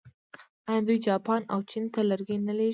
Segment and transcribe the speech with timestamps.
[0.69, 2.69] آیا دوی جاپان او چین ته لرګي نه لیږي؟